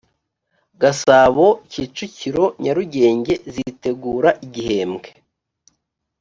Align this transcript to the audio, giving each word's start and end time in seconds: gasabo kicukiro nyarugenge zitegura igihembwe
gasabo 0.81 1.45
kicukiro 1.71 2.45
nyarugenge 2.63 3.33
zitegura 3.53 4.29
igihembwe 4.45 5.09